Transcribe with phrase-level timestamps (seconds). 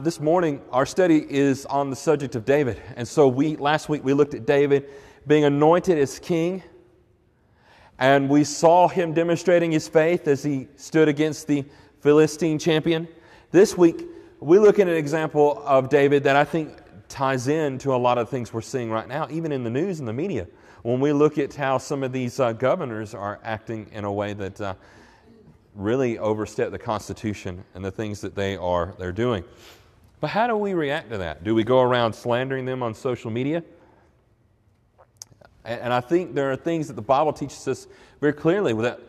[0.00, 2.80] This morning, our study is on the subject of David.
[2.94, 4.88] And so, we, last week, we looked at David
[5.26, 6.62] being anointed as king.
[7.98, 11.64] And we saw him demonstrating his faith as he stood against the
[12.00, 13.08] Philistine champion.
[13.50, 14.06] This week,
[14.38, 16.76] we look at an example of David that I think
[17.08, 19.98] ties in to a lot of things we're seeing right now, even in the news
[19.98, 20.46] and the media.
[20.82, 24.32] When we look at how some of these uh, governors are acting in a way
[24.34, 24.74] that uh,
[25.74, 29.42] really overstep the Constitution and the things that they are they're doing.
[30.20, 31.44] But how do we react to that?
[31.44, 33.62] Do we go around slandering them on social media?
[35.64, 37.86] And I think there are things that the Bible teaches us
[38.20, 39.00] very clearly that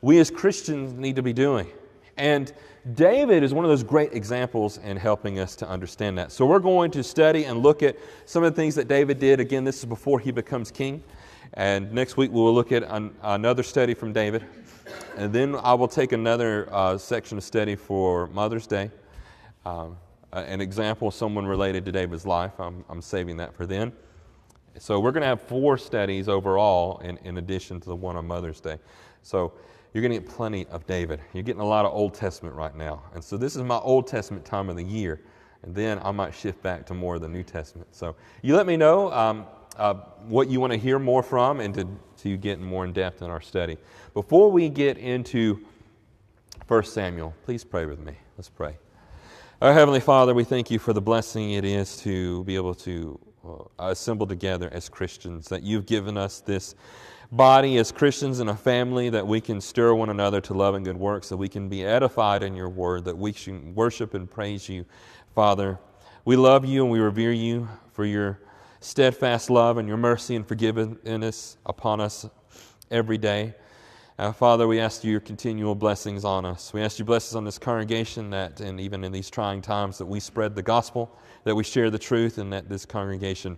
[0.00, 1.68] we as Christians need to be doing.
[2.16, 2.52] And
[2.94, 6.32] David is one of those great examples in helping us to understand that.
[6.32, 9.40] So we're going to study and look at some of the things that David did.
[9.40, 11.02] Again, this is before he becomes king.
[11.54, 14.44] And next week we will look at an, another study from David.
[15.16, 18.90] And then I will take another uh, section of study for Mother's Day.
[19.64, 19.96] Um,
[20.32, 22.58] uh, an example of someone related to David's life.
[22.58, 23.92] I'm, I'm saving that for then.
[24.78, 28.26] So we're going to have four studies overall in, in addition to the one on
[28.26, 28.78] Mother's Day.
[29.22, 29.52] So
[29.92, 31.20] you're going to get plenty of David.
[31.32, 33.02] You're getting a lot of Old Testament right now.
[33.14, 35.20] And so this is my Old Testament time of the year.
[35.62, 37.88] And then I might shift back to more of the New Testament.
[37.94, 39.94] So you let me know um, uh,
[40.28, 43.30] what you want to hear more from and to, to get more in depth in
[43.30, 43.78] our study.
[44.14, 45.64] Before we get into
[46.68, 48.12] 1 Samuel, please pray with me.
[48.36, 48.76] Let's pray.
[49.60, 53.18] Our Heavenly Father, we thank you for the blessing it is to be able to
[53.44, 56.76] uh, assemble together as Christians, that you've given us this
[57.32, 60.84] body as Christians and a family, that we can stir one another to love and
[60.84, 64.30] good works, that we can be edified in your word, that we can worship and
[64.30, 64.84] praise you,
[65.34, 65.76] Father.
[66.24, 68.38] We love you and we revere you for your
[68.78, 72.30] steadfast love and your mercy and forgiveness upon us
[72.92, 73.54] every day.
[74.18, 76.72] Uh, Father, we ask you your continual blessings on us.
[76.72, 80.06] We ask you blessings on this congregation that, and even in these trying times, that
[80.06, 83.56] we spread the gospel, that we share the truth, and that this congregation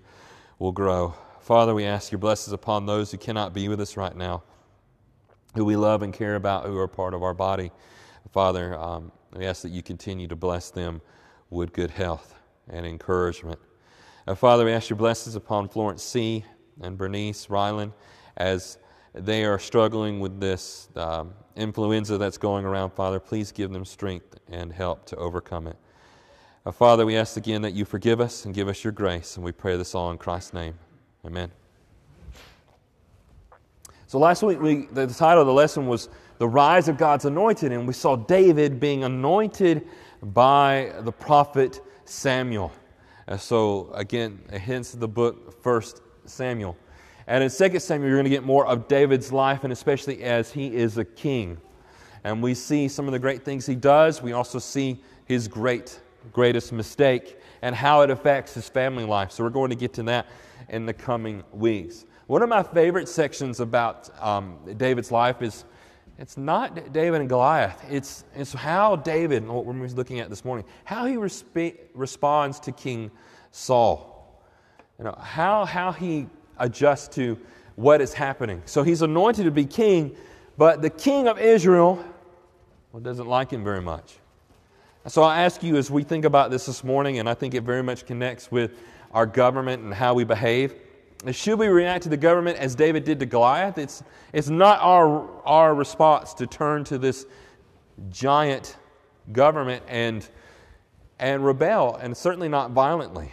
[0.58, 1.14] will grow.
[1.40, 4.42] Father, we ask your blessings upon those who cannot be with us right now,
[5.54, 7.70] who we love and care about, who are part of our body.
[8.30, 11.00] Father, um, we ask that you continue to bless them
[11.48, 12.34] with good health
[12.68, 13.58] and encouragement.
[14.26, 16.44] Uh, Father, we ask your blessings upon Florence C.
[16.82, 17.94] and Bernice Ryland
[18.36, 18.76] as
[19.14, 24.38] they are struggling with this um, influenza that's going around, Father, please give them strength
[24.48, 25.76] and help to overcome it.
[26.64, 29.44] Uh, Father, we ask again that you forgive us and give us your grace, and
[29.44, 30.74] we pray this all in Christ's name.
[31.24, 31.50] Amen.
[34.06, 37.72] So last week, we, the title of the lesson was The Rise of God's Anointed,
[37.72, 39.86] and we saw David being anointed
[40.22, 42.72] by the prophet Samuel.
[43.28, 46.76] Uh, so again, hence the book First Samuel.
[47.30, 50.50] And in 2 Samuel, you're going to get more of David's life, and especially as
[50.50, 51.58] he is a king.
[52.24, 54.20] And we see some of the great things he does.
[54.20, 56.00] We also see his great,
[56.32, 59.30] greatest mistake and how it affects his family life.
[59.30, 60.26] So we're going to get to that
[60.70, 62.04] in the coming weeks.
[62.26, 65.64] One of my favorite sections about um, David's life is
[66.18, 67.80] it's not David and Goliath.
[67.88, 72.72] It's, it's how David, what we're looking at this morning, how he resp- responds to
[72.72, 73.08] King
[73.52, 74.42] Saul.
[74.98, 76.26] You know, how, how he
[76.60, 77.38] adjust to
[77.76, 78.62] what is happening.
[78.66, 80.16] So he's anointed to be king,
[80.56, 82.04] but the king of Israel
[82.92, 84.16] well, doesn't like him very much.
[85.06, 87.62] So I ask you as we think about this this morning, and I think it
[87.62, 88.72] very much connects with
[89.12, 90.74] our government and how we behave.
[91.30, 93.78] Should we react to the government as David did to Goliath?
[93.78, 97.26] It's, it's not our, our response to turn to this
[98.10, 98.76] giant
[99.32, 100.28] government and,
[101.18, 103.32] and rebel, and certainly not violently.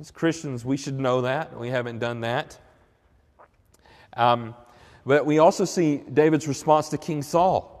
[0.00, 1.56] As Christians, we should know that.
[1.58, 2.58] We haven't done that.
[4.16, 4.54] Um,
[5.06, 7.74] but we also see David's response to King Saul.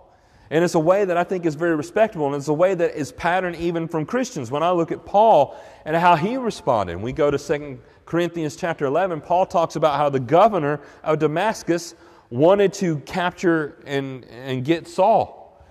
[0.50, 2.94] And it's a way that I think is very respectable, and it's a way that
[2.94, 4.50] is patterned even from Christians.
[4.50, 8.84] When I look at Paul and how he responded, we go to 2 Corinthians chapter
[8.84, 11.94] 11, Paul talks about how the governor of Damascus
[12.30, 15.62] wanted to capture and, and get Saul.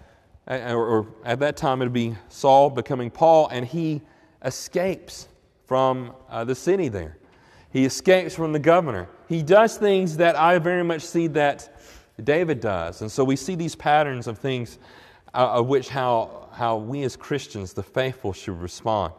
[0.48, 4.02] Or, or at that time, it would be Saul becoming Paul, and he
[4.44, 5.28] escapes
[5.66, 7.18] from uh, the city there.
[7.72, 9.08] He escapes from the governor.
[9.30, 11.82] He does things that I very much see that
[12.24, 13.02] David does.
[13.02, 14.78] And so we see these patterns of things
[15.34, 19.14] uh, of which how, how we as Christians, the faithful, should respond.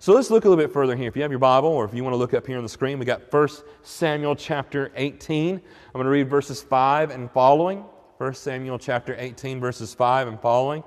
[0.00, 1.08] So let's look a little bit further here.
[1.08, 2.68] If you have your Bible or if you want to look up here on the
[2.68, 3.48] screen, we got 1
[3.82, 5.56] Samuel chapter 18.
[5.56, 5.60] I'm
[5.92, 7.84] going to read verses 5 and following.
[8.18, 10.82] 1 Samuel chapter 18, verses 5 and following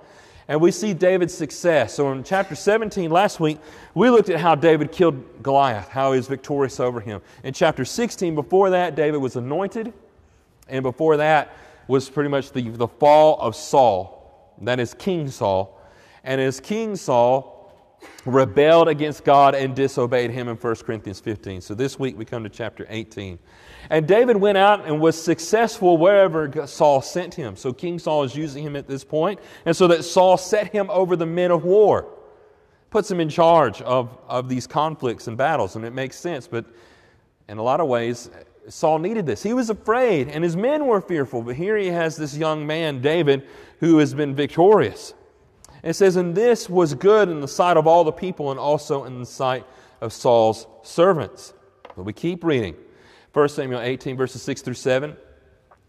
[0.47, 1.93] and we see David's success.
[1.93, 3.59] So in chapter 17 last week,
[3.93, 7.21] we looked at how David killed Goliath, how he was victorious over him.
[7.43, 9.93] In chapter 16, before that, David was anointed,
[10.67, 11.55] and before that
[11.88, 14.53] was pretty much the, the fall of Saul.
[14.61, 15.79] That is King Saul.
[16.23, 17.61] And as King Saul,
[18.25, 21.61] rebelled against God and disobeyed him in 1 Corinthians 15.
[21.61, 23.39] So this week we come to chapter 18.
[23.89, 27.56] And David went out and was successful wherever Saul sent him.
[27.56, 30.89] So King Saul is using him at this point, and so that Saul set him
[30.89, 32.07] over the men of war,
[32.89, 36.48] puts him in charge of, of these conflicts and battles, and it makes sense.
[36.48, 36.66] But
[37.50, 38.30] in a lot of ways,
[38.69, 39.42] Saul needed this.
[39.42, 41.42] He was afraid, and his men were fearful.
[41.42, 43.48] But here he has this young man, David,
[43.80, 45.13] who has been victorious.
[45.84, 49.06] it says, And this was good in the sight of all the people and also
[49.06, 49.66] in the sight
[50.00, 51.54] of Saul's servants.
[51.95, 52.75] But we keep reading.
[53.33, 55.16] 1 Samuel 18, verses 6 through 7.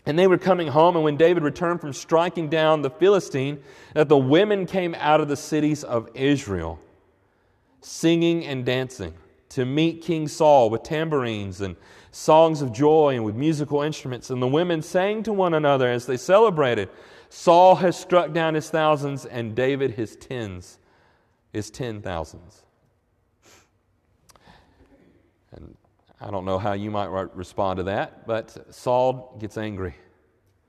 [0.05, 3.63] And they were coming home, and when David returned from striking down the Philistine,
[3.95, 6.81] that the women came out of the cities of Israel,
[7.81, 9.15] singing and dancing,
[9.51, 11.77] to meet King Saul with tambourines and
[12.11, 14.31] songs of joy and with musical instruments.
[14.31, 16.89] And the women sang to one another as they celebrated
[17.29, 20.79] Saul has struck down his thousands, and David his tens,
[21.51, 22.63] his ten thousands.
[26.23, 29.97] I don't know how you might respond to that, but Saul gets angry.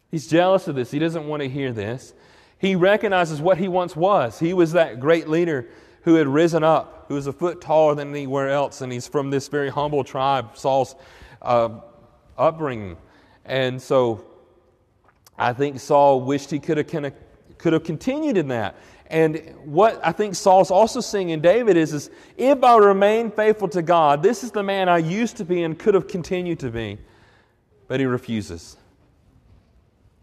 [0.09, 0.89] He's jealous of this.
[0.89, 2.15] He doesn't want to hear this.
[2.57, 4.39] He recognizes what he once was.
[4.39, 5.67] He was that great leader
[6.03, 9.29] who had risen up, who was a foot taller than anywhere else, and he's from
[9.29, 10.95] this very humble tribe, Saul's
[11.43, 11.69] uh,
[12.35, 12.97] upbringing.
[13.45, 14.25] And so
[15.37, 17.13] I think Saul wished he could have,
[17.59, 18.75] could have continued in that.
[19.13, 23.67] And what I think Saul's also seeing in David is, is if I remain faithful
[23.67, 26.71] to God, this is the man I used to be and could have continued to
[26.71, 26.97] be.
[27.87, 28.75] But he refuses.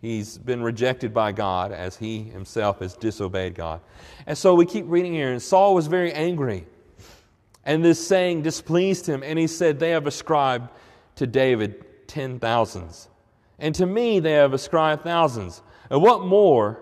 [0.00, 3.80] He's been rejected by God as he himself has disobeyed God.
[4.26, 6.66] And so we keep reading here, and Saul was very angry.
[7.64, 10.68] And this saying displeased him, and he said, They have ascribed
[11.14, 13.08] to David ten thousands.
[13.60, 15.62] And to me they have ascribed thousands.
[15.90, 16.80] And what more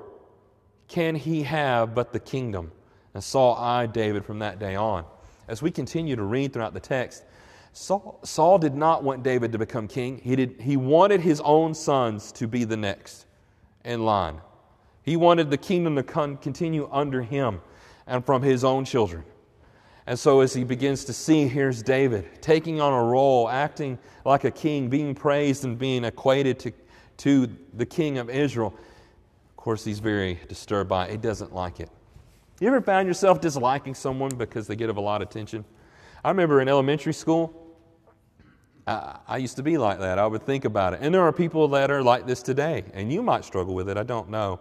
[0.88, 2.72] can he have but the kingdom?
[3.14, 5.04] And Saul eyed David from that day on.
[5.46, 7.24] As we continue to read throughout the text,
[7.72, 10.20] Saul, Saul did not want David to become king.
[10.22, 13.26] He, did, he wanted his own sons to be the next
[13.84, 14.40] in line.
[15.02, 17.60] He wanted the kingdom to con- continue under him
[18.06, 19.24] and from his own children.
[20.06, 24.44] And so, as he begins to see, here's David taking on a role, acting like
[24.44, 26.72] a king, being praised and being equated to,
[27.18, 28.74] to the king of Israel
[29.68, 31.10] course, he's very disturbed by it.
[31.10, 31.90] He doesn't like it.
[32.58, 35.62] You ever found yourself disliking someone because they get a lot of attention?
[36.24, 37.76] I remember in elementary school,
[38.86, 40.18] I, I, used to be like that.
[40.18, 41.00] I would think about it.
[41.02, 43.98] And there are people that are like this today, and you might struggle with it.
[43.98, 44.58] I don't know.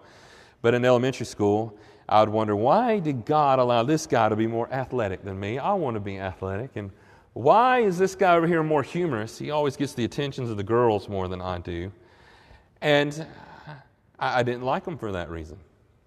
[0.61, 1.77] But in elementary school,
[2.09, 5.57] I would wonder why did God allow this guy to be more athletic than me?
[5.57, 6.71] I want to be athletic.
[6.75, 6.91] And
[7.31, 9.39] why is this guy over here more humorous?
[9.39, 11.93] He always gets the attentions of the girls more than I do.
[12.81, 13.25] And
[14.19, 15.57] I, I didn't like them for that reason.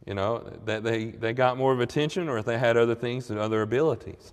[0.07, 3.31] You know, that they, they got more of attention or if they had other things
[3.31, 4.33] and other abilities.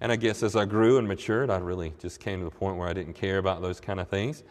[0.00, 2.76] And I guess as I grew and matured, I really just came to the point
[2.76, 4.44] where I didn't care about those kind of things.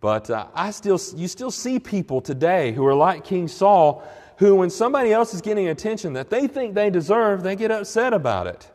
[0.00, 4.04] But uh, I still, you still see people today who are like King Saul,
[4.36, 8.12] who, when somebody else is getting attention that they think they deserve, they get upset
[8.12, 8.70] about it.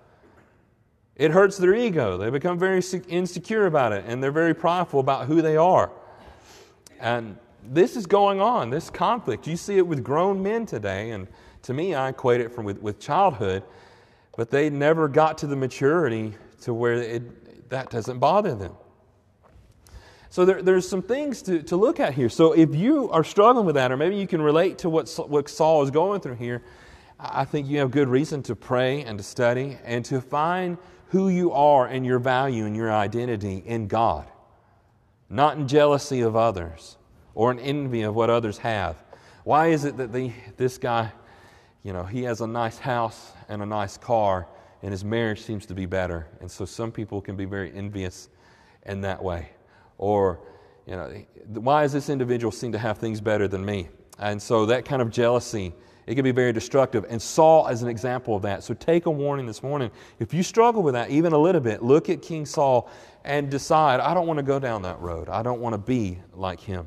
[1.15, 2.17] It hurts their ego.
[2.17, 5.91] They become very insecure about it, and they're very prideful about who they are.
[6.99, 9.47] And this is going on, this conflict.
[9.47, 11.27] You see it with grown men today, and
[11.63, 13.63] to me, I equate it from with, with childhood,
[14.37, 18.73] but they never got to the maturity to where it, that doesn't bother them.
[20.29, 22.29] So there, there's some things to, to look at here.
[22.29, 25.49] So if you are struggling with that, or maybe you can relate to what, what
[25.49, 26.61] Saul is going through here,
[27.19, 31.29] I think you have good reason to pray and to study and to find who
[31.29, 34.27] you are and your value and your identity in God,
[35.29, 36.98] not in jealousy of others
[37.39, 39.01] or an envy of what others have.
[39.45, 41.09] Why is it that the, this guy,
[41.83, 44.45] you know, he has a nice house and a nice car,
[44.81, 46.27] and his marriage seems to be better?
[46.41, 48.27] And so some people can be very envious
[48.85, 49.51] in that way.
[49.97, 50.41] Or,
[50.85, 51.13] you know,
[51.53, 53.87] why does this individual seem to have things better than me?
[54.17, 55.73] And so that kind of jealousy,
[56.07, 57.05] it can be very destructive.
[57.07, 58.65] And Saul is an example of that.
[58.65, 59.91] So take a warning this morning.
[60.19, 62.89] If you struggle with that even a little bit, look at King Saul
[63.23, 65.29] and decide, I don't want to go down that road.
[65.29, 66.85] I don't want to be like him.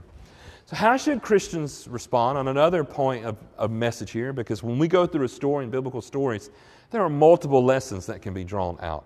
[0.73, 2.39] So, how should Christians respond?
[2.39, 5.71] On another point of, of message here, because when we go through a story in
[5.71, 6.49] biblical stories,
[6.91, 9.05] there are multiple lessons that can be drawn out.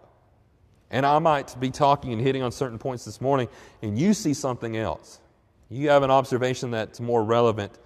[0.92, 3.48] And I might be talking and hitting on certain points this morning,
[3.82, 5.18] and you see something else.
[5.68, 7.80] You have an observation that's more relevant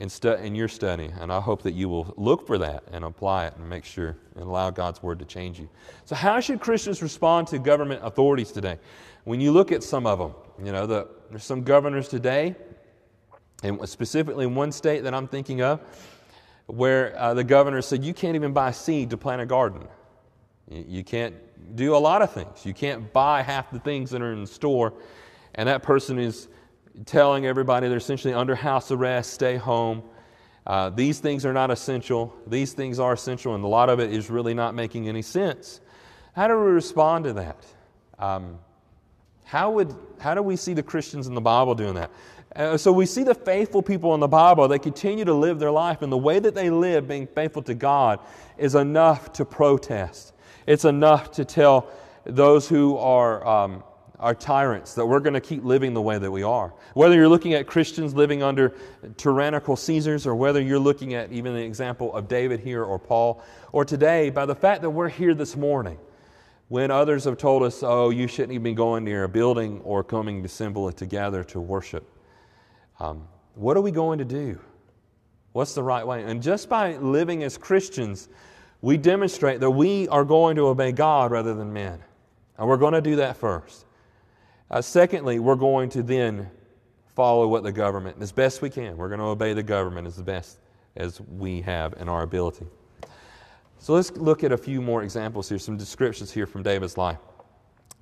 [0.00, 3.06] in, stu- in your study, and I hope that you will look for that and
[3.06, 5.70] apply it and make sure and allow God's Word to change you.
[6.04, 8.78] So, how should Christians respond to government authorities today?
[9.24, 12.54] When you look at some of them, you know, the, there's some governors today
[13.64, 15.80] and specifically in one state that I'm thinking of,
[16.66, 19.88] where uh, the governor said, You can't even buy seed to plant a garden.
[20.70, 21.34] You can't
[21.76, 22.64] do a lot of things.
[22.64, 24.94] You can't buy half the things that are in the store,
[25.54, 26.48] and that person is
[27.06, 30.02] telling everybody they're essentially under house arrest, stay home.
[30.66, 32.34] Uh, these things are not essential.
[32.46, 35.80] These things are essential, and a lot of it is really not making any sense.
[36.34, 37.64] How do we respond to that?
[38.18, 38.58] Um,
[39.44, 42.10] how, would, how do we see the Christians in the Bible doing that?
[42.56, 45.72] Uh, so we see the faithful people in the Bible, they continue to live their
[45.72, 48.20] life, and the way that they live, being faithful to God,
[48.56, 50.34] is enough to protest.
[50.66, 51.90] It's enough to tell
[52.24, 53.82] those who are, um,
[54.20, 56.72] are tyrants that we're going to keep living the way that we are.
[56.94, 58.76] Whether you're looking at Christians living under
[59.16, 63.42] tyrannical Caesars, or whether you're looking at even the example of David here or Paul,
[63.72, 65.98] or today, by the fact that we're here this morning,
[66.68, 70.04] when others have told us, oh, you shouldn't even be going near a building or
[70.04, 72.13] coming to assemble together to worship.
[73.00, 74.58] Um, what are we going to do?
[75.52, 76.24] What's the right way?
[76.24, 78.28] And just by living as Christians,
[78.82, 82.00] we demonstrate that we are going to obey God rather than men.
[82.58, 83.86] And we're going to do that first.
[84.70, 86.50] Uh, secondly, we're going to then
[87.14, 90.16] follow what the government, as best we can, we're going to obey the government as
[90.16, 90.58] the best
[90.96, 92.66] as we have in our ability.
[93.78, 97.18] So let's look at a few more examples here, some descriptions here from David's life.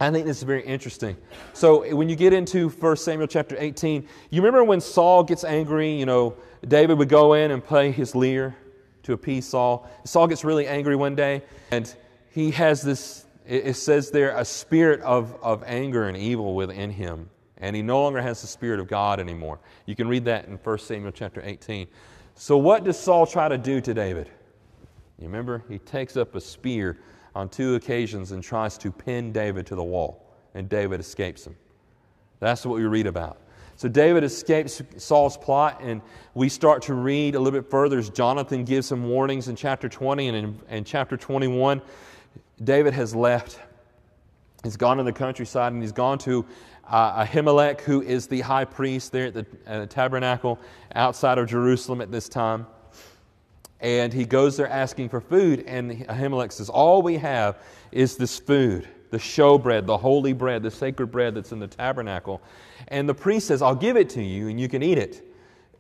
[0.02, 1.16] I think this is very interesting.
[1.52, 5.92] So when you get into 1 Samuel chapter 18, you remember when Saul gets angry,
[5.96, 6.34] you know,
[6.66, 8.56] David would go in and play his lyre
[9.04, 9.88] to appease Saul.
[10.02, 11.94] Saul gets really angry one day, and
[12.30, 17.30] he has this, it says there, a spirit of, of anger and evil within him.
[17.58, 19.60] And he no longer has the spirit of God anymore.
[19.86, 21.86] You can read that in 1 Samuel chapter 18.
[22.34, 24.28] So what does Saul try to do to David?
[25.20, 25.62] You remember?
[25.68, 26.98] He takes up a spear
[27.34, 31.56] on two occasions and tries to pin David to the wall, and David escapes him.
[32.40, 33.38] That's what we read about.
[33.76, 36.02] So David escapes Saul's plot, and
[36.34, 39.88] we start to read a little bit further as Jonathan gives some warnings in chapter
[39.88, 41.80] 20 and in, in chapter 21.
[42.62, 43.58] David has left.
[44.62, 46.44] He's gone to the countryside and he's gone to
[46.86, 50.60] uh, Ahimelech, who is the high priest there at the, at the tabernacle
[50.94, 52.66] outside of Jerusalem at this time
[53.82, 55.64] and he goes there asking for food.
[55.66, 57.58] And Ahimelech says, All we have
[57.90, 62.40] is this food, the showbread, the holy bread, the sacred bread that's in the tabernacle.
[62.88, 65.28] And the priest says, I'll give it to you and you can eat it.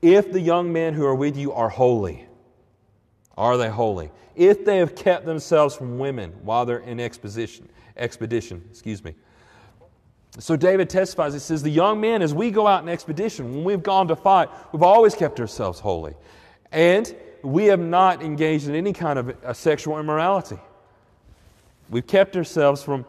[0.02, 2.26] If the young men who are with you are holy,
[3.36, 4.10] are they holy?
[4.34, 9.14] If they have kept themselves from women while they're in expedition, expedition, excuse me.
[10.38, 13.64] So David testifies, he says, The young men, as we go out in expedition, when
[13.64, 16.14] we've gone to fight, we've always kept ourselves holy.
[16.72, 20.58] And we have not engaged in any kind of sexual immorality.
[21.90, 23.04] We've kept ourselves from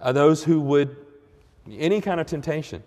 [0.00, 0.96] uh, those who would,
[1.70, 2.82] any kind of temptation.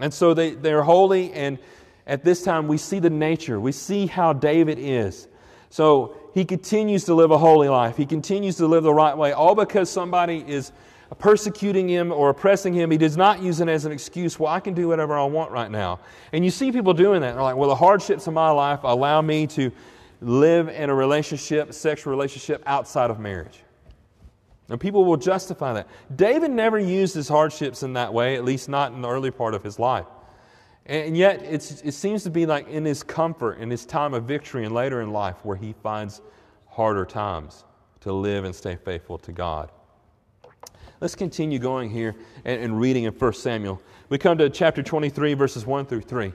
[0.00, 1.58] And so they, they're holy, and
[2.06, 5.28] at this time we see the nature, we see how David is.
[5.70, 9.32] So he continues to live a holy life, he continues to live the right way,
[9.32, 10.72] all because somebody is
[11.18, 14.60] persecuting him or oppressing him, he does not use it as an excuse, well, I
[14.60, 16.00] can do whatever I want right now.
[16.32, 17.32] And you see people doing that.
[17.32, 19.72] They're like, well, the hardships of my life allow me to
[20.20, 23.60] live in a relationship, sexual relationship outside of marriage.
[24.68, 25.88] And people will justify that.
[26.14, 29.54] David never used his hardships in that way, at least not in the early part
[29.54, 30.06] of his life.
[30.86, 34.64] And yet, it seems to be like in his comfort, in his time of victory,
[34.64, 36.22] and later in life where he finds
[36.66, 37.64] harder times
[38.00, 39.70] to live and stay faithful to God.
[41.00, 43.82] Let's continue going here and, and reading in 1 Samuel.
[44.08, 46.32] We come to chapter 23, verses 1 through 3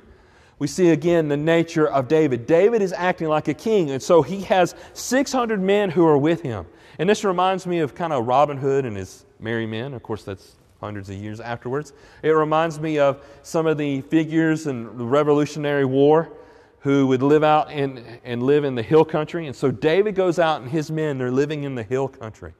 [0.63, 2.47] we see again the nature of David.
[2.47, 6.41] David is acting like a king, and so he has 600 men who are with
[6.41, 6.65] him.
[6.99, 9.93] And this reminds me of kind of Robin Hood and his merry men.
[9.93, 11.91] Of course, that's hundreds of years afterwards.
[12.21, 16.31] It reminds me of some of the figures in the Revolutionary War
[16.79, 19.47] who would live out in, and live in the hill country.
[19.47, 22.53] And so David goes out, and his men, they're living in the hill country.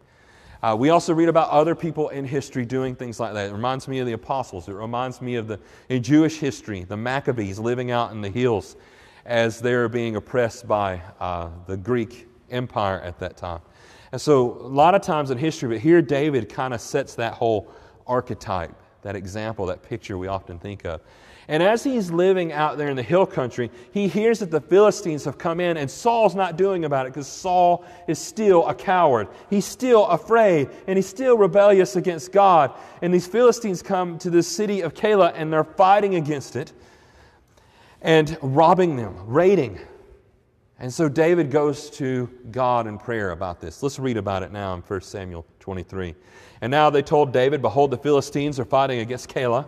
[0.64, 3.50] Uh, we also read about other people in history doing things like that.
[3.50, 4.70] It reminds me of the apostles.
[4.70, 8.78] It reminds me of the in Jewish history, the Maccabees living out in the hills
[9.26, 13.60] as they're being oppressed by uh, the Greek Empire at that time.
[14.14, 17.34] And so, a lot of times in history, but here David kind of sets that
[17.34, 17.70] whole
[18.08, 21.02] archetype, that example, that picture we often think of.
[21.48, 25.26] And as he's living out there in the hill country, he hears that the Philistines
[25.26, 29.28] have come in, and Saul's not doing about it because Saul is still a coward.
[29.50, 32.72] He's still afraid, and he's still rebellious against God.
[33.02, 36.72] And these Philistines come to the city of Keilah, and they're fighting against it
[38.02, 39.80] and robbing them, raiding.
[40.80, 43.84] And so David goes to God in prayer about this.
[43.84, 46.16] Let's read about it now in 1 Samuel 23.
[46.62, 49.66] And now they told David, Behold, the Philistines are fighting against Keilah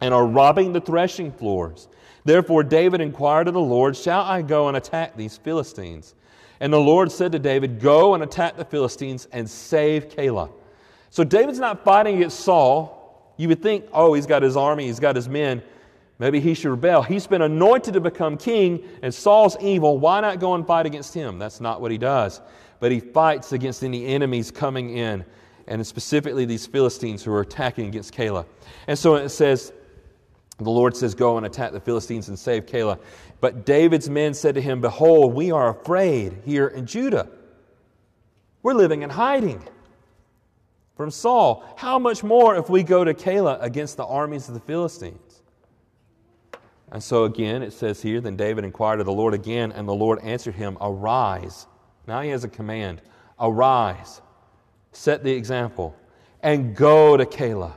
[0.00, 1.88] and are robbing the threshing floors.
[2.24, 6.14] Therefore, David inquired of the Lord, Shall I go and attack these Philistines?
[6.60, 10.50] And the Lord said to David, Go and attack the Philistines and save Keilah.
[11.08, 13.32] So David's not fighting against Saul.
[13.36, 15.62] You would think, oh, he's got his army, he's got his men.
[16.18, 17.02] Maybe he should rebel.
[17.02, 19.98] He's been anointed to become king, and Saul's evil.
[19.98, 21.38] Why not go and fight against him?
[21.38, 22.42] That's not what he does.
[22.78, 25.24] But he fights against any enemies coming in,
[25.66, 28.44] and specifically these Philistines who are attacking against Keilah.
[28.86, 29.72] And so it says,
[30.64, 32.98] the Lord says, Go and attack the Philistines and save Keilah.
[33.40, 37.28] But David's men said to him, Behold, we are afraid here in Judah.
[38.62, 39.62] We're living in hiding
[40.96, 41.64] from Saul.
[41.76, 45.42] How much more if we go to Keilah against the armies of the Philistines?
[46.92, 49.94] And so again, it says here, Then David inquired of the Lord again, and the
[49.94, 51.66] Lord answered him, Arise.
[52.06, 53.00] Now he has a command
[53.38, 54.20] Arise,
[54.92, 55.96] set the example,
[56.42, 57.72] and go to Keilah.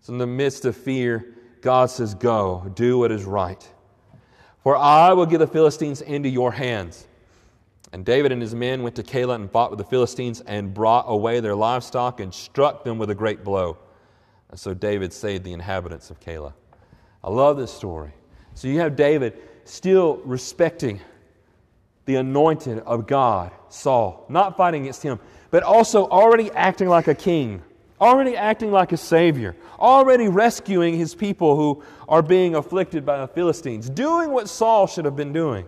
[0.00, 1.35] So in the midst of fear,
[1.66, 3.68] God says, Go, do what is right.
[4.62, 7.08] For I will give the Philistines into your hands.
[7.92, 11.06] And David and his men went to Keilah and fought with the Philistines and brought
[11.08, 13.78] away their livestock and struck them with a great blow.
[14.48, 16.52] And so David saved the inhabitants of Keilah.
[17.24, 18.12] I love this story.
[18.54, 21.00] So you have David still respecting
[22.04, 25.18] the anointed of God, Saul, not fighting against him,
[25.50, 27.60] but also already acting like a king
[28.00, 33.28] already acting like a savior, already rescuing his people who are being afflicted by the
[33.28, 35.66] Philistines, doing what Saul should have been doing.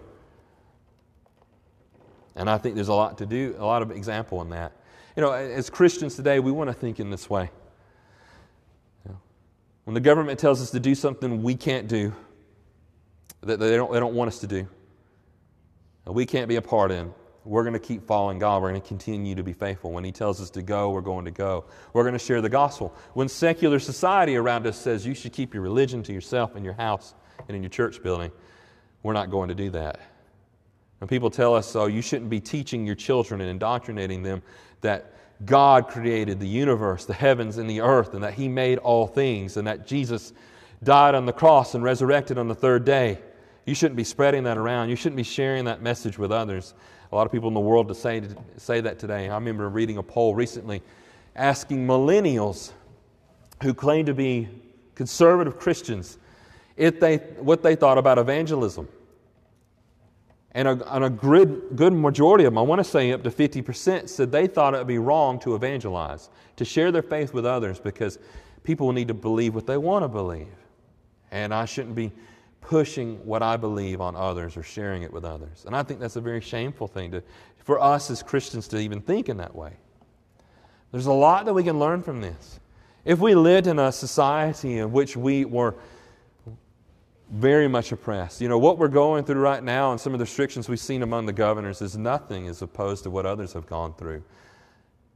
[2.35, 4.73] And I think there's a lot to do, a lot of example in that.
[5.17, 7.51] You know, as Christians today, we want to think in this way.
[9.85, 12.13] When the government tells us to do something we can't do,
[13.41, 14.69] that they don't, they don't want us to do,
[16.07, 17.15] we can't be a part in,
[17.49, 18.61] we're going to keep following God.
[18.61, 19.91] We're going to continue to be faithful.
[19.91, 21.65] When He tells us to go, we're going to go.
[21.95, 22.95] We're going to share the gospel.
[23.15, 26.75] When secular society around us says you should keep your religion to yourself in your
[26.75, 27.15] house
[27.49, 28.31] and in your church building,
[29.03, 29.99] we're not going to do that.
[30.99, 34.43] When people tell us, oh, you shouldn't be teaching your children and indoctrinating them
[34.83, 35.15] that
[35.47, 39.57] God created the universe, the heavens, and the earth, and that He made all things,
[39.57, 40.35] and that Jesus
[40.83, 43.21] died on the cross and resurrected on the third day.
[43.65, 44.91] You shouldn't be spreading that around.
[44.91, 46.75] You shouldn't be sharing that message with others
[47.11, 49.29] a lot of people in the world to say, to say that today.
[49.29, 50.83] I remember reading a poll recently
[51.35, 52.73] asking millennials
[53.63, 54.49] who claim to be
[54.95, 56.19] conservative Christians
[56.77, 58.89] if they, what they thought about evangelism.
[60.53, 63.31] And a, and a good, good majority of them, I want to say up to
[63.31, 67.47] 50%, said they thought it would be wrong to evangelize, to share their faith with
[67.47, 68.19] others because
[68.65, 70.49] people need to believe what they want to believe.
[71.31, 72.13] And I shouldn't be
[72.69, 75.65] pushing what I believe on others or sharing it with others.
[75.65, 77.23] And I think that's a very shameful thing to,
[77.57, 79.73] for us as Christians to even think in that way.
[80.93, 82.61] There's a lot that we can learn from this.
[83.07, 85.77] If we lived in a society in which we were
[87.31, 90.27] very much oppressed, you know, what we're going through right now and some of the
[90.27, 93.95] restrictions we've seen among the governors is nothing as opposed to what others have gone
[93.95, 94.23] through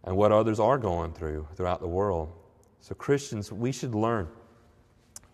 [0.05, 2.33] and what others are going through throughout the world.
[2.81, 4.27] So, Christians, we should learn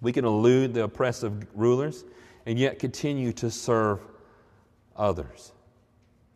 [0.01, 2.05] we can elude the oppressive rulers
[2.47, 4.01] and yet continue to serve
[4.97, 5.53] others.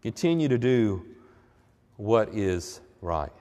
[0.03, 1.05] Continue to do
[1.97, 3.33] what is right.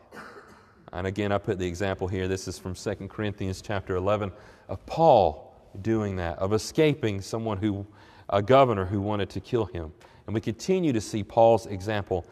[0.94, 2.28] And again, I put the example here.
[2.28, 4.32] This is from 2 Corinthians chapter 11
[4.68, 7.86] of Paul doing that, of escaping someone who,
[8.30, 9.92] a governor who wanted to kill him.
[10.28, 12.26] And we continue to see Paul's example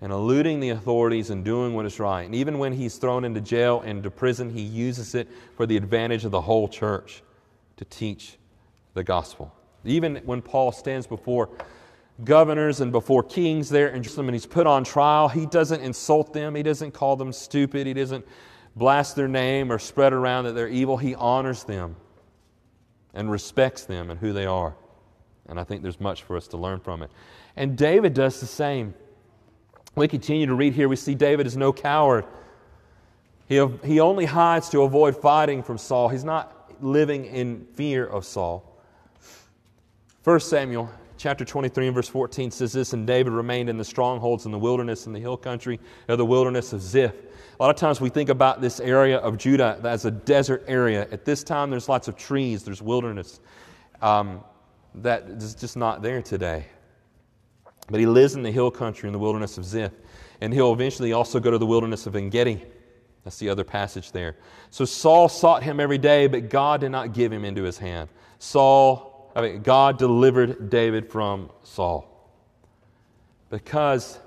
[0.00, 2.22] and eluding the authorities and doing what is right.
[2.22, 5.76] And even when he's thrown into jail and to prison, he uses it for the
[5.76, 7.22] advantage of the whole church
[7.82, 8.38] to teach
[8.94, 9.52] the gospel.
[9.84, 11.50] Even when Paul stands before
[12.22, 16.32] governors and before kings there in Jerusalem and he's put on trial, he doesn't insult
[16.32, 18.24] them, he doesn't call them stupid, he doesn't
[18.76, 20.96] blast their name or spread around that they're evil.
[20.96, 21.96] He honors them
[23.14, 24.76] and respects them and who they are.
[25.46, 27.10] And I think there's much for us to learn from it.
[27.56, 28.94] And David does the same.
[29.96, 32.24] We continue to read here, we see David is no coward.
[33.48, 36.08] He, he only hides to avoid fighting from Saul.
[36.08, 38.68] He's not living in fear of Saul.
[40.24, 44.44] 1 Samuel chapter 23 and verse 14 says this And David remained in the strongholds
[44.44, 47.14] in the wilderness in the hill country of the wilderness of Ziph.
[47.58, 51.06] A lot of times we think about this area of Judah as a desert area.
[51.12, 53.40] At this time, there's lots of trees, there's wilderness.
[54.00, 54.42] Um,
[54.96, 56.66] that is just not there today.
[57.88, 59.92] But he lives in the hill country in the wilderness of Ziph.
[60.40, 62.64] And he'll eventually also go to the wilderness of Engedi.
[63.24, 64.36] That's the other passage there.
[64.70, 68.08] So Saul sought him every day, but God did not give him into his hand.
[68.38, 72.08] Saul, I mean, God delivered David from Saul.
[73.48, 74.18] Because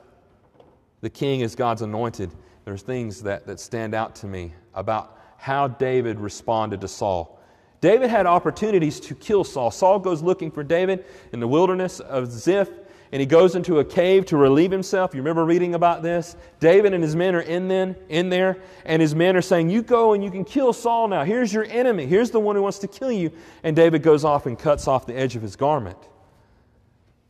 [1.01, 2.31] the king is God's anointed,
[2.63, 7.39] there's things that, that stand out to me about how David responded to Saul.
[7.81, 9.69] David had opportunities to kill Saul.
[9.69, 12.69] Saul goes looking for David in the wilderness of Ziph,
[13.15, 15.15] and he goes into a cave to relieve himself.
[15.15, 16.36] You remember reading about this?
[16.60, 19.84] David and his men are in, then, in there, and his men are saying, You
[19.84, 21.23] go and you can kill Saul now.
[21.23, 22.08] Here's your enemy.
[22.08, 23.32] Here's the one who wants to kill you.
[23.63, 25.97] And David goes off and cuts off the edge of his garment.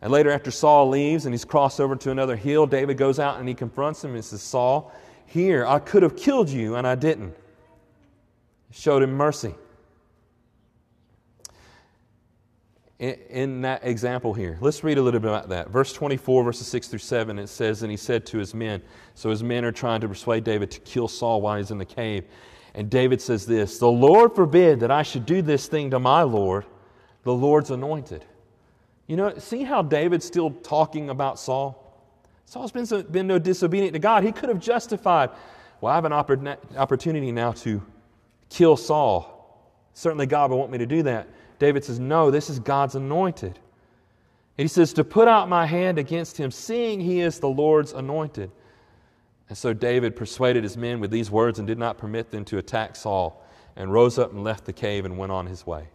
[0.02, 3.38] And later, after Saul leaves and he's crossed over to another hill, David goes out
[3.38, 4.92] and he confronts him and says, Saul,
[5.28, 7.36] here, I could have killed you and I didn't.
[8.72, 9.54] Showed him mercy.
[13.00, 14.58] In, that example here.
[14.62, 15.70] Let's read a little bit about that.
[15.70, 18.82] Verse 24, verses 6 through 7, it says, And he said to his men,
[19.16, 21.86] so his men are trying to persuade David to kill Saul while he's in the
[21.86, 22.26] cave.
[22.74, 26.24] And David says this The Lord forbid that I should do this thing to my
[26.24, 26.66] Lord,
[27.24, 28.26] the Lord's anointed.
[29.08, 31.82] You know, see how David's still talking about Saul?
[32.46, 34.24] Saul's been, so, been no disobedient to God.
[34.24, 35.32] He could have justified,
[35.82, 37.82] well, I have an opportunity now to
[38.50, 39.32] kill Saul.
[39.94, 41.28] Certainly, God would want me to do that.
[41.60, 43.60] David says, No, this is God's anointed.
[44.58, 47.94] And he says, To put out my hand against him, seeing he is the Lord's
[47.94, 48.52] anointed.
[49.50, 52.58] And so David persuaded his men with these words and did not permit them to
[52.58, 53.44] attack Saul,
[53.76, 55.88] and rose up and left the cave and went on his way.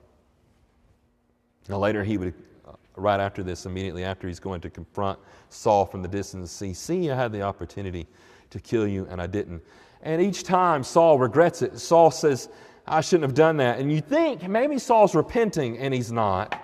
[1.69, 2.35] Now, later he would,
[2.67, 5.19] uh, right after this, immediately after he's going to confront
[5.49, 8.07] Saul from the distance, see, see, I had the opportunity
[8.51, 9.63] to kill you and I didn't.
[10.03, 11.79] And each time Saul regrets it.
[11.79, 12.49] Saul says,
[12.91, 13.79] I shouldn't have done that.
[13.79, 16.61] And you think maybe Saul's repenting, and he's not.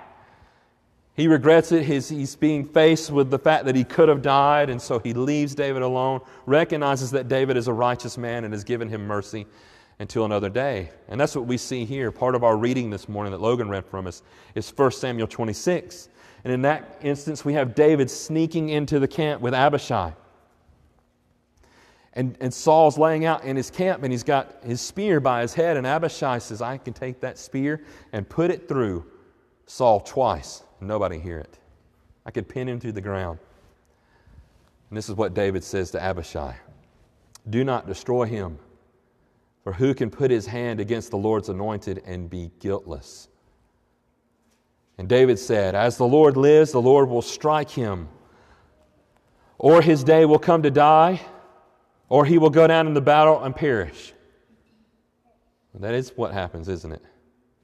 [1.14, 1.84] He regrets it.
[1.84, 5.14] He's, he's being faced with the fact that he could have died, and so he
[5.14, 9.46] leaves David alone, recognizes that David is a righteous man and has given him mercy
[10.00, 10.90] until another day.
[11.08, 12.10] And that's what we see here.
[12.10, 14.22] Part of our reading this morning that Logan read from us
[14.56, 16.08] is 1 Samuel 26.
[16.44, 20.12] And in that instance, we have David sneaking into the camp with Abishai.
[22.16, 25.52] And, and Saul's laying out in his camp and he's got his spear by his
[25.52, 25.76] head.
[25.76, 29.04] And Abishai says, I can take that spear and put it through
[29.66, 30.62] Saul twice.
[30.80, 31.58] Nobody hear it.
[32.24, 33.38] I could pin him through the ground.
[34.88, 36.56] And this is what David says to Abishai
[37.50, 38.58] Do not destroy him,
[39.62, 43.28] for who can put his hand against the Lord's anointed and be guiltless?
[44.96, 48.08] And David said, As the Lord lives, the Lord will strike him,
[49.58, 51.20] or his day will come to die
[52.08, 54.12] or he will go down in the battle and perish.
[55.78, 57.02] That is what happens, isn't it?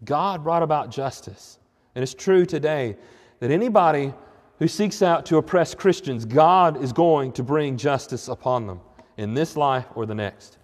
[0.04, 1.58] God brought about justice.
[1.94, 2.96] And it's true today
[3.40, 4.12] that anybody
[4.58, 8.80] who seeks out to oppress Christians, God is going to bring justice upon them
[9.16, 10.58] in this life or the next,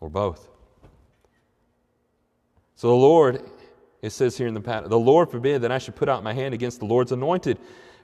[0.00, 0.48] or both.
[2.76, 3.42] So the Lord,
[4.02, 6.32] it says here in the pattern, the Lord forbid that I should put out my
[6.32, 7.58] hand against the Lord's anointed,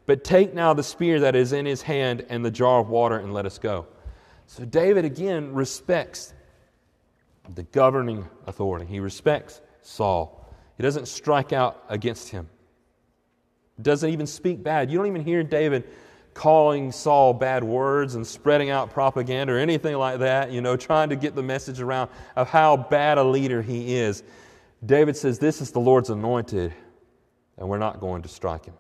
[0.05, 3.19] but take now the spear that is in his hand and the jar of water
[3.19, 3.87] and let us go.
[4.47, 6.33] So David again respects
[7.55, 8.87] the governing authority.
[8.87, 10.49] He respects Saul.
[10.77, 12.49] He doesn't strike out against him.
[13.81, 14.91] Doesn't even speak bad.
[14.91, 15.85] You don't even hear David
[16.35, 21.09] calling Saul bad words and spreading out propaganda or anything like that, you know, trying
[21.09, 24.23] to get the message around of how bad a leader he is.
[24.85, 26.75] David says, This is the Lord's anointed,
[27.57, 28.75] and we're not going to strike him.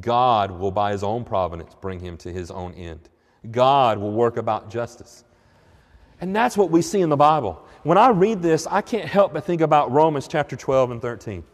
[0.00, 3.08] God will, by his own providence, bring him to his own end.
[3.50, 5.24] God will work about justice.
[6.20, 7.64] And that's what we see in the Bible.
[7.82, 11.44] When I read this, I can't help but think about Romans chapter 12 and 13.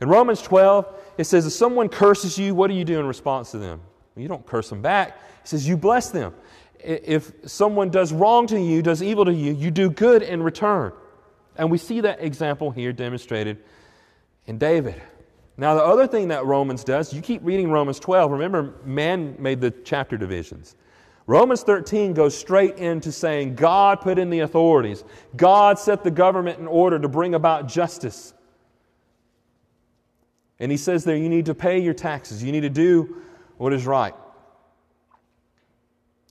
[0.00, 0.86] In Romans 12,
[1.18, 3.80] it says, If someone curses you, what do you do in response to them?
[4.16, 5.16] you don't curse them back.
[5.42, 6.34] He says, You bless them.
[6.78, 10.92] If someone does wrong to you, does evil to you, you do good in return.
[11.56, 13.58] And we see that example here demonstrated
[14.46, 15.00] in David.
[15.56, 18.30] Now, the other thing that Romans does, you keep reading Romans 12.
[18.30, 20.74] Remember, man made the chapter divisions.
[21.26, 25.04] Romans 13 goes straight into saying God put in the authorities,
[25.36, 28.34] God set the government in order to bring about justice.
[30.58, 33.22] And he says there, you need to pay your taxes, you need to do
[33.56, 34.14] what is right.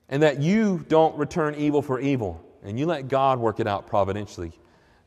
[0.09, 3.87] And that you don't return evil for evil, and you let God work it out
[3.87, 4.51] providentially.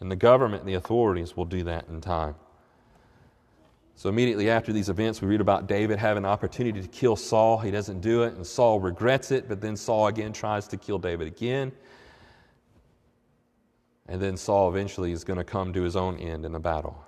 [0.00, 2.34] And the government and the authorities will do that in time.
[3.96, 7.58] So immediately after these events, we read about David having an opportunity to kill Saul.
[7.58, 10.98] He doesn't do it, and Saul regrets it, but then Saul again tries to kill
[10.98, 11.72] David again.
[14.08, 17.04] And then Saul eventually is going to come to his own end in the battle.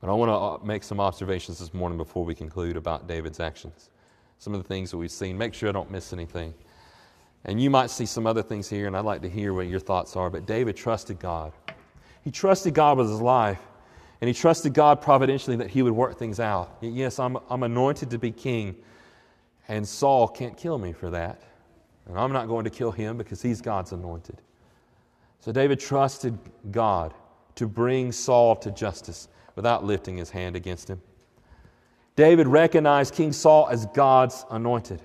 [0.00, 3.40] But I want to uh, make some observations this morning before we conclude about David's
[3.40, 3.90] actions.
[4.38, 5.36] Some of the things that we've seen.
[5.36, 6.54] Make sure I don't miss anything.
[7.44, 9.80] And you might see some other things here, and I'd like to hear what your
[9.80, 10.30] thoughts are.
[10.30, 11.52] But David trusted God.
[12.28, 13.58] He trusted God with his life,
[14.20, 16.76] and he trusted God providentially that he would work things out.
[16.82, 18.76] Yes, I'm, I'm anointed to be king,
[19.66, 21.40] and Saul can't kill me for that.
[22.04, 24.42] And I'm not going to kill him because he's God's anointed.
[25.40, 26.38] So David trusted
[26.70, 27.14] God
[27.54, 31.00] to bring Saul to justice without lifting his hand against him.
[32.14, 35.00] David recognized King Saul as God's anointed.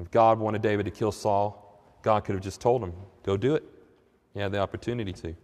[0.00, 3.54] If God wanted David to kill Saul, God could have just told him, go do
[3.54, 3.64] it.
[4.32, 5.36] He had the opportunity to.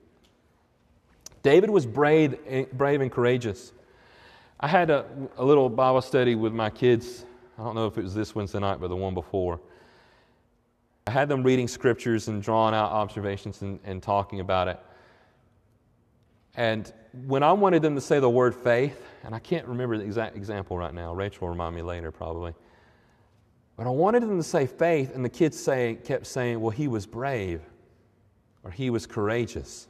[1.42, 2.38] David was brave,
[2.72, 3.72] brave and courageous.
[4.58, 5.06] I had a,
[5.38, 7.24] a little Bible study with my kids.
[7.58, 9.60] I don't know if it was this Wednesday night, but the one before.
[11.06, 14.78] I had them reading scriptures and drawing out observations and, and talking about it.
[16.56, 16.92] And
[17.26, 20.36] when I wanted them to say the word faith, and I can't remember the exact
[20.36, 22.54] example right now, Rachel will remind me later probably.
[23.76, 26.86] But I wanted them to say faith, and the kids say, kept saying, well, he
[26.86, 27.62] was brave
[28.62, 29.88] or he was courageous.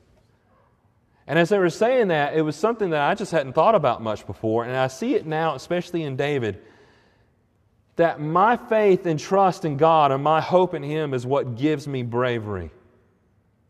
[1.31, 4.03] And as they were saying that, it was something that I just hadn't thought about
[4.03, 4.64] much before.
[4.64, 6.61] And I see it now, especially in David,
[7.95, 11.87] that my faith and trust in God and my hope in Him is what gives
[11.87, 12.73] me bravery,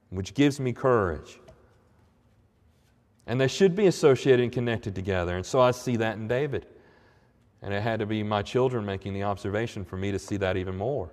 [0.09, 1.38] which gives me courage.
[3.27, 5.37] And they should be associated and connected together.
[5.37, 6.64] And so I see that in David.
[7.61, 10.57] And it had to be my children making the observation for me to see that
[10.57, 11.11] even more.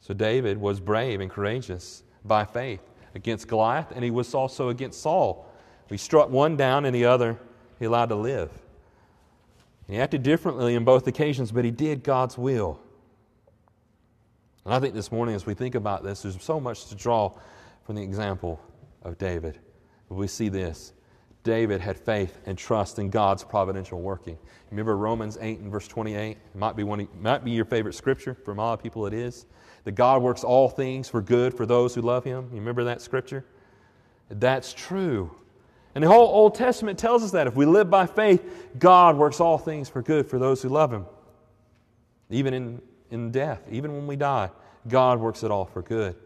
[0.00, 2.82] So David was brave and courageous by faith
[3.14, 5.46] against Goliath, and he was also against Saul.
[5.88, 7.38] He struck one down and the other
[7.78, 8.50] he allowed to live.
[9.88, 12.80] He acted differently in both occasions, but he did God's will.
[14.64, 17.32] And I think this morning, as we think about this, there's so much to draw
[17.84, 18.60] from the example
[19.02, 19.58] of David.
[20.08, 20.92] We see this
[21.42, 24.38] David had faith and trust in God's providential working.
[24.70, 26.36] Remember Romans 8 and verse 28?
[26.36, 28.36] It might be, one, it might be your favorite scripture.
[28.44, 29.46] For a lot of people, it is.
[29.84, 32.48] That God works all things for good for those who love Him.
[32.52, 33.44] You remember that scripture?
[34.30, 35.30] That's true.
[35.94, 37.46] And the whole Old Testament tells us that.
[37.46, 40.92] If we live by faith, God works all things for good for those who love
[40.92, 41.04] Him.
[42.30, 44.50] Even in, in death, even when we die,
[44.88, 46.16] God works it all for good.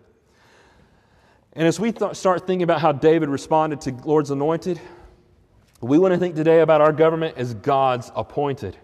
[1.54, 4.78] And as we th- start thinking about how David responded to Lord's anointed,
[5.80, 8.76] we want to think today about our government as God's appointed.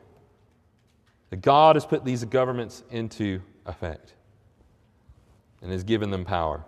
[1.31, 4.15] That God has put these governments into effect
[5.63, 6.65] and has given them power.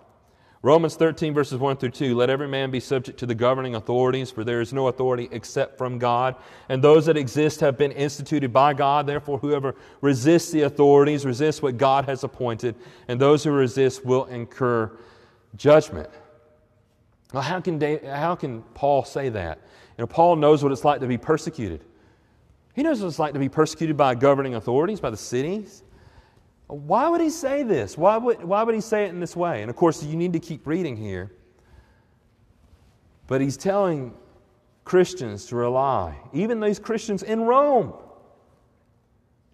[0.64, 4.30] Romans 13, verses 1 through 2 Let every man be subject to the governing authorities,
[4.30, 6.36] for there is no authority except from God.
[6.70, 9.06] And those that exist have been instituted by God.
[9.06, 12.76] Therefore, whoever resists the authorities resists what God has appointed,
[13.08, 14.90] and those who resist will incur
[15.54, 16.08] judgment.
[17.34, 19.58] Well, how can, how can Paul say that?
[19.98, 21.84] You know, Paul knows what it's like to be persecuted.
[22.74, 25.83] He knows what it's like to be persecuted by governing authorities, by the cities.
[26.74, 27.96] Why would he say this?
[27.96, 29.62] Why would, why would he say it in this way?
[29.62, 31.32] And of course, you need to keep reading here.
[33.26, 34.14] But he's telling
[34.84, 37.94] Christians to rely, even these Christians in Rome,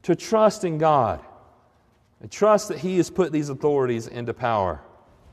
[0.02, 1.20] to trust in God.
[2.30, 4.82] Trust that he has put these authorities into power.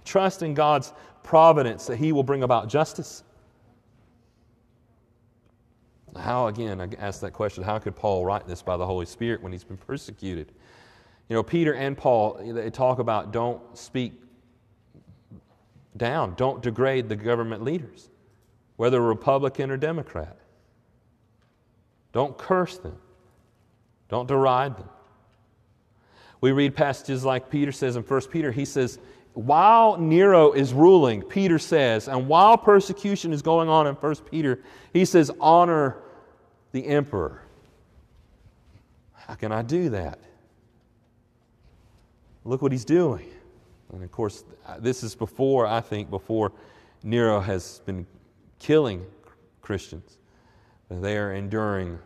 [0.06, 3.23] Trust in God's providence that he will bring about justice.
[6.15, 9.41] How, again, I ask that question how could Paul write this by the Holy Spirit
[9.41, 10.54] when he's been persecuted?
[11.30, 14.13] You know, Peter and Paul, they talk about don't speak
[15.98, 18.10] down, don't degrade the government leaders,
[18.78, 20.38] whether Republican or Democrat.
[22.13, 22.98] Don't curse them,
[24.10, 24.90] don't deride them.
[26.40, 29.00] We read passages like Peter says in 1 Peter, he says,
[29.34, 34.60] while Nero is ruling, Peter says, and while persecution is going on in 1 Peter,
[34.94, 35.98] he says, honor
[36.72, 37.42] the emperor.
[39.13, 40.20] How can I do that?
[42.47, 43.27] Look what he's doing.
[43.91, 46.53] And of course, uh, this is before, I think, before
[47.03, 48.07] Nero has been
[48.57, 49.05] killing
[49.62, 50.17] Christians.
[50.89, 51.99] They are enduring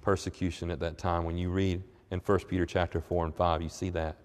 [0.00, 1.24] persecution at that time.
[1.24, 1.82] When you read
[2.12, 4.16] in 1 Peter chapter 4 and 5, you see that.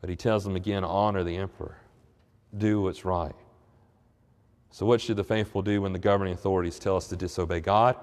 [0.00, 1.78] But he tells them again honor the emperor,
[2.56, 3.34] do what's right.
[4.70, 7.96] So, what should the faithful do when the governing authorities tell us to disobey God?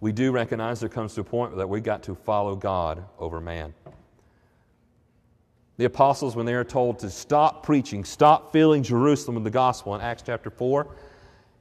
[0.00, 3.40] We do recognize there comes to a point that we got to follow God over
[3.40, 3.74] man.
[5.78, 9.94] The apostles, when they are told to stop preaching, stop filling Jerusalem with the gospel
[9.94, 10.86] in Acts chapter 4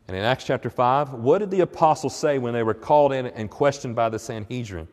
[0.08, 3.28] and in Acts chapter 5, what did the apostles say when they were called in
[3.28, 4.88] and questioned by the Sanhedrin,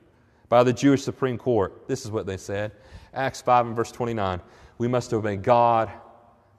[0.49, 1.87] by the Jewish Supreme Court?
[1.87, 2.73] This is what they said
[3.15, 4.41] Acts 5 and verse 29
[4.79, 5.91] We must obey God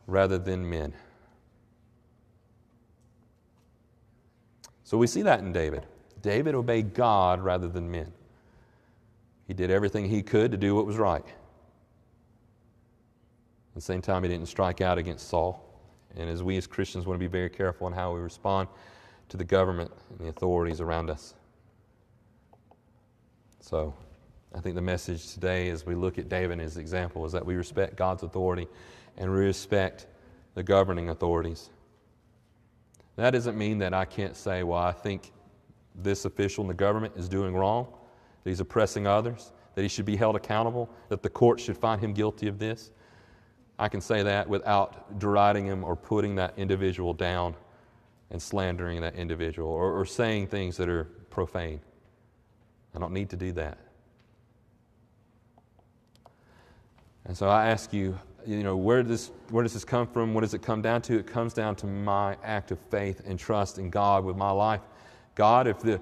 [0.05, 0.93] rather than men.
[4.83, 5.87] So we see that in David.
[6.23, 8.11] David obeyed God rather than men.
[9.47, 11.23] He did everything he could to do what was right.
[11.23, 15.63] At the same time, he didn't strike out against Saul.
[16.15, 18.69] And as we as Christians want to be very careful in how we respond
[19.29, 21.33] to the government and the authorities around us.
[23.59, 23.93] So,
[24.55, 27.45] I think the message today, as we look at David and his example, is that
[27.45, 28.67] we respect God's authority
[29.17, 30.05] and we respect
[30.53, 31.69] the governing authorities.
[33.15, 35.31] That doesn't mean that I can't say, well, I think
[35.95, 37.87] this official in the government is doing wrong,
[38.43, 42.01] that he's oppressing others, that he should be held accountable, that the court should find
[42.01, 42.91] him guilty of this.
[43.79, 47.55] I can say that without deriding him or putting that individual down
[48.31, 51.79] and slandering that individual or, or saying things that are profane.
[52.95, 53.77] I don't need to do that.
[57.25, 60.33] And so I ask you, you know, where does, where does this come from?
[60.33, 61.17] What does it come down to?
[61.17, 64.81] It comes down to my act of faith and trust in God with my life.
[65.35, 65.93] God, if the,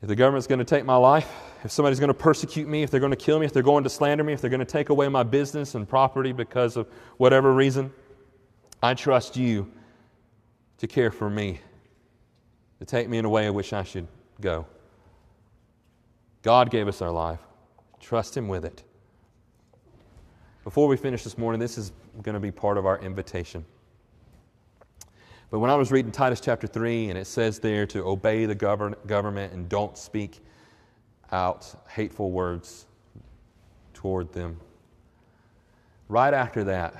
[0.00, 1.30] if the government's going to take my life,
[1.64, 3.84] if somebody's going to persecute me, if they're going to kill me, if they're going
[3.84, 6.88] to slander me, if they're going to take away my business and property because of
[7.18, 7.92] whatever reason,
[8.82, 9.70] I trust you
[10.78, 11.60] to care for me,
[12.80, 14.08] to take me in a way in which I should
[14.40, 14.66] go.
[16.42, 17.38] God gave us our life.
[18.00, 18.82] Trust Him with it.
[20.64, 23.64] Before we finish this morning, this is going to be part of our invitation.
[25.52, 28.54] But when I was reading Titus chapter 3, and it says there to obey the
[28.54, 30.40] govern- government and don't speak
[31.30, 32.86] out hateful words
[33.92, 34.58] toward them.
[36.08, 36.94] Right after that,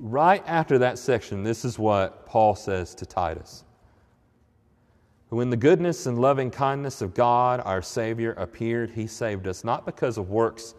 [0.00, 3.64] right after that section, this is what Paul says to Titus.
[5.28, 9.84] When the goodness and loving kindness of God, our Savior, appeared, He saved us, not
[9.84, 10.74] because of works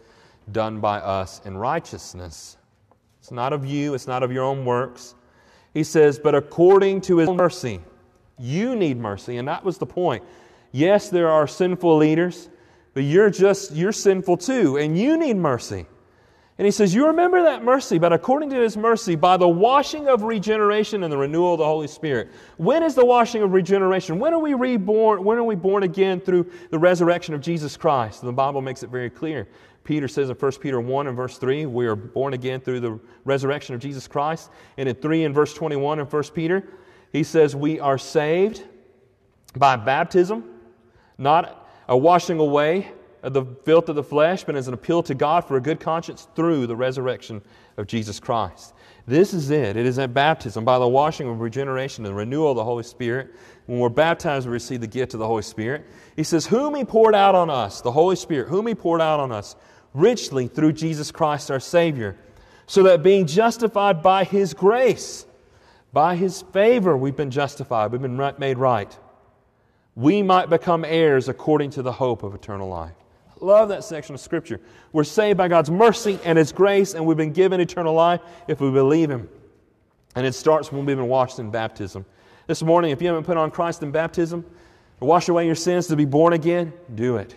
[0.50, 2.56] done by us in righteousness.
[3.20, 5.14] It's not of you, it's not of your own works.
[5.74, 7.80] He says, but according to his mercy.
[8.38, 10.24] You need mercy, and that was the point.
[10.72, 12.48] Yes, there are sinful leaders,
[12.94, 15.86] but you're just, you're sinful too, and you need mercy.
[16.60, 20.08] And he says, You remember that mercy, but according to his mercy, by the washing
[20.08, 22.28] of regeneration and the renewal of the Holy Spirit.
[22.58, 24.18] When is the washing of regeneration?
[24.18, 25.24] When are we reborn?
[25.24, 28.20] When are we born again through the resurrection of Jesus Christ?
[28.20, 29.48] The Bible makes it very clear.
[29.84, 32.98] Peter says in 1 Peter 1 and verse 3, we are born again through the
[33.24, 34.50] resurrection of Jesus Christ.
[34.76, 36.68] And in 3 and verse 21 in 1 Peter,
[37.12, 38.64] he says, We are saved
[39.56, 40.44] by baptism,
[41.18, 45.14] not a washing away of the filth of the flesh, but as an appeal to
[45.14, 47.42] God for a good conscience through the resurrection
[47.76, 48.74] of Jesus Christ.
[49.10, 49.76] This is it.
[49.76, 53.34] It is at baptism, by the washing of regeneration and renewal of the Holy Spirit.
[53.66, 55.84] When we're baptized, we receive the gift of the Holy Spirit.
[56.14, 59.18] He says, Whom He poured out on us, the Holy Spirit, whom He poured out
[59.18, 59.56] on us
[59.94, 62.16] richly through Jesus Christ our Savior,
[62.68, 65.26] so that being justified by His grace,
[65.92, 68.96] by His favor, we've been justified, we've been made right,
[69.96, 72.99] we might become heirs according to the hope of eternal life.
[73.40, 74.60] Love that section of Scripture.
[74.92, 78.60] We're saved by God's mercy and His grace, and we've been given eternal life if
[78.60, 79.28] we believe Him.
[80.14, 82.04] And it starts when we've been washed in baptism.
[82.46, 84.44] This morning, if you haven't put on Christ in baptism,
[84.98, 87.34] to wash away your sins, to be born again, do it.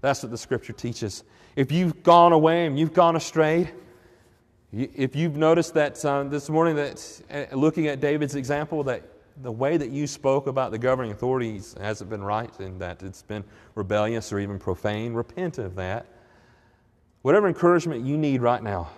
[0.00, 1.24] That's what the Scripture teaches.
[1.56, 3.70] If you've gone away and you've gone astray,
[4.72, 9.02] if you've noticed that uh, this morning, that uh, looking at David's example, that
[9.42, 13.22] the way that you spoke about the governing authorities hasn't been right and that it's
[13.22, 16.06] been rebellious or even profane, repent of that.
[17.22, 18.90] Whatever encouragement you need right now,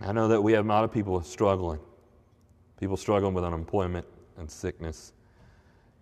[0.00, 1.80] I know that we have a lot of people struggling.
[2.78, 5.12] People struggling with unemployment and sickness,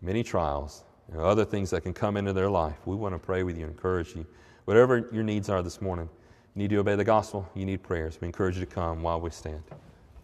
[0.01, 2.77] many trials, know, other things that can come into their life.
[2.87, 4.27] We want to pray with you, and encourage you.
[4.65, 6.09] Whatever your needs are this morning,
[6.55, 8.19] you need to obey the gospel, you need prayers.
[8.21, 9.63] We encourage you to come while we stand.